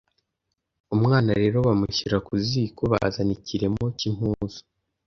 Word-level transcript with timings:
Umwana 0.95 1.31
rero 1.41 1.57
bamushyira 1.67 2.17
ku 2.27 2.33
ziko 2.47 2.81
Bazana 2.91 3.31
ikiremo 3.37 3.85
cy'impuzu, 3.97 4.59